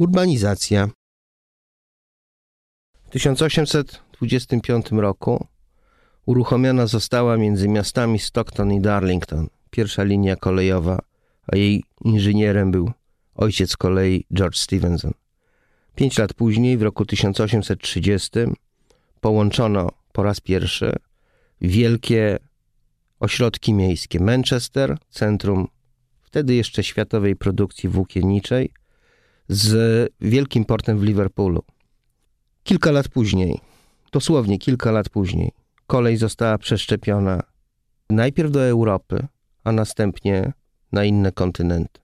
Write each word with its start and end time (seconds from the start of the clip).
Urbanizacja. 0.00 0.88
W 3.04 3.10
1825 3.10 4.90
roku 4.90 5.46
uruchomiona 6.26 6.86
została 6.86 7.36
między 7.36 7.68
miastami 7.68 8.18
Stockton 8.18 8.72
i 8.72 8.80
Darlington 8.80 9.48
pierwsza 9.70 10.02
linia 10.02 10.36
kolejowa, 10.36 10.98
a 11.46 11.56
jej 11.56 11.84
inżynierem 12.04 12.70
był 12.70 12.90
ojciec 13.34 13.76
kolei 13.76 14.26
George 14.34 14.56
Stevenson. 14.56 15.12
Pięć 15.94 16.18
lat 16.18 16.34
później, 16.34 16.78
w 16.78 16.82
roku 16.82 17.04
1830, 17.04 18.30
połączono 19.20 19.88
po 20.12 20.22
raz 20.22 20.40
pierwszy 20.40 20.96
wielkie 21.60 22.38
ośrodki 23.18 23.74
miejskie 23.74 24.20
Manchester, 24.20 24.98
centrum 25.10 25.68
wtedy 26.22 26.54
jeszcze 26.54 26.84
światowej 26.84 27.36
produkcji 27.36 27.88
włókienniczej, 27.88 28.70
z 29.52 30.12
wielkim 30.20 30.64
portem 30.64 30.98
w 30.98 31.02
Liverpoolu. 31.02 31.62
Kilka 32.62 32.90
lat 32.90 33.08
później, 33.08 33.60
dosłownie 34.12 34.58
kilka 34.58 34.90
lat 34.90 35.08
później, 35.08 35.52
kolej 35.86 36.16
została 36.16 36.58
przeszczepiona 36.58 37.42
najpierw 38.10 38.50
do 38.50 38.66
Europy, 38.66 39.26
a 39.64 39.72
następnie 39.72 40.52
na 40.92 41.04
inne 41.04 41.32
kontynenty. 41.32 42.00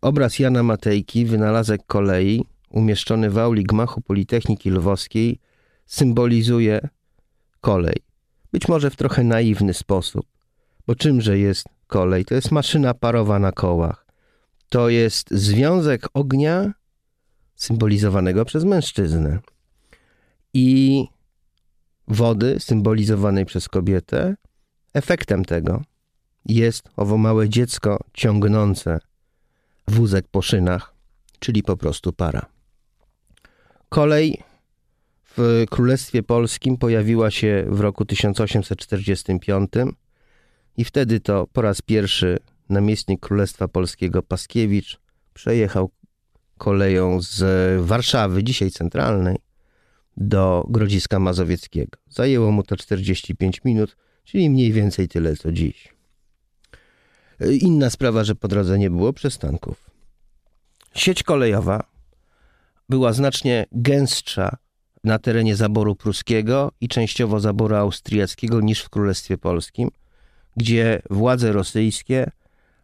Obraz 0.00 0.38
Jana 0.38 0.62
Matejki, 0.62 1.26
wynalazek 1.26 1.80
kolei, 1.86 2.44
umieszczony 2.70 3.30
w 3.30 3.38
auli 3.38 3.64
gmachu 3.64 4.00
Politechniki 4.00 4.70
Lwowskiej, 4.70 5.38
symbolizuje 5.86 6.88
kolej. 7.60 7.96
Być 8.52 8.68
może 8.68 8.90
w 8.90 8.96
trochę 8.96 9.24
naiwny 9.24 9.74
sposób, 9.74 10.26
bo 10.86 10.94
czymże 10.94 11.38
jest 11.38 11.66
kolej? 11.86 12.24
To 12.24 12.34
jest 12.34 12.50
maszyna 12.50 12.94
parowa 12.94 13.38
na 13.38 13.52
kołach. 13.52 14.09
To 14.70 14.88
jest 14.88 15.30
związek 15.30 16.06
ognia 16.14 16.72
symbolizowanego 17.54 18.44
przez 18.44 18.64
mężczyznę 18.64 19.38
i 20.54 21.06
wody 22.08 22.60
symbolizowanej 22.60 23.46
przez 23.46 23.68
kobietę. 23.68 24.36
Efektem 24.94 25.44
tego 25.44 25.82
jest 26.46 26.88
owo 26.96 27.18
małe 27.18 27.48
dziecko 27.48 27.98
ciągnące 28.12 28.98
wózek 29.88 30.28
po 30.30 30.42
szynach, 30.42 30.94
czyli 31.38 31.62
po 31.62 31.76
prostu 31.76 32.12
para. 32.12 32.46
Kolej 33.88 34.42
w 35.36 35.64
Królestwie 35.70 36.22
Polskim 36.22 36.76
pojawiła 36.76 37.30
się 37.30 37.64
w 37.68 37.80
roku 37.80 38.04
1845 38.04 39.70
i 40.76 40.84
wtedy 40.84 41.20
to 41.20 41.46
po 41.52 41.62
raz 41.62 41.82
pierwszy 41.82 42.38
namiestnik 42.70 43.20
Królestwa 43.20 43.68
Polskiego 43.68 44.22
Paskiewicz 44.22 45.00
przejechał 45.34 45.90
koleją 46.58 47.22
z 47.22 47.42
Warszawy, 47.84 48.44
dzisiaj 48.44 48.70
centralnej, 48.70 49.36
do 50.16 50.66
Grodziska 50.68 51.18
Mazowieckiego. 51.18 51.98
Zajęło 52.08 52.52
mu 52.52 52.62
to 52.62 52.76
45 52.76 53.64
minut, 53.64 53.96
czyli 54.24 54.50
mniej 54.50 54.72
więcej 54.72 55.08
tyle 55.08 55.36
co 55.36 55.52
dziś. 55.52 55.94
Inna 57.60 57.90
sprawa, 57.90 58.24
że 58.24 58.34
po 58.34 58.48
drodze 58.48 58.78
nie 58.78 58.90
było 58.90 59.12
przystanków. 59.12 59.90
Sieć 60.94 61.22
kolejowa 61.22 61.84
była 62.88 63.12
znacznie 63.12 63.66
gęstsza 63.72 64.56
na 65.04 65.18
terenie 65.18 65.56
zaboru 65.56 65.96
pruskiego 65.96 66.72
i 66.80 66.88
częściowo 66.88 67.40
zaboru 67.40 67.76
austriackiego 67.76 68.60
niż 68.60 68.80
w 68.80 68.90
Królestwie 68.90 69.38
Polskim, 69.38 69.90
gdzie 70.56 71.02
władze 71.10 71.52
rosyjskie 71.52 72.30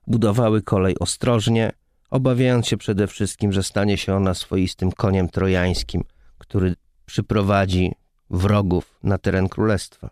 budowały 0.07 0.63
kolej 0.63 0.99
ostrożnie, 0.99 1.73
obawiając 2.11 2.67
się 2.67 2.77
przede 2.77 3.07
wszystkim, 3.07 3.53
że 3.53 3.63
stanie 3.63 3.97
się 3.97 4.15
ona 4.15 4.35
swoistym 4.35 4.93
koniem 4.93 5.29
trojańskim, 5.29 6.05
który 6.39 6.75
przyprowadzi 7.07 7.93
wrogów 8.31 8.99
na 9.03 9.19
teren 9.19 9.49
królestwa. 9.49 10.11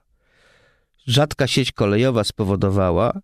Rzadka 1.06 1.47
sieć 1.47 1.72
kolejowa 1.72 2.25
spowodowała, 2.25 3.21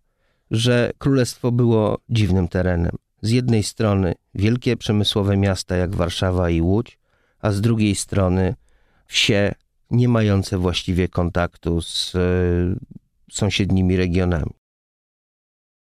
że 0.51 0.91
królestwo 0.97 1.51
było 1.51 1.97
dziwnym 2.09 2.47
terenem. 2.47 2.91
Z 3.21 3.31
jednej 3.31 3.63
strony 3.63 4.15
wielkie 4.35 4.77
przemysłowe 4.77 5.37
miasta 5.37 5.75
jak 5.75 5.95
Warszawa 5.95 6.49
i 6.49 6.61
Łódź, 6.61 6.99
a 7.39 7.51
z 7.51 7.61
drugiej 7.61 7.95
strony 7.95 8.55
wsie 9.07 9.51
nie 9.91 10.07
mające 10.07 10.57
właściwie 10.57 11.07
kontaktu 11.07 11.81
z 11.81 12.15
e, 12.15 12.19
sąsiednimi 13.31 13.97
regionami. 13.97 14.60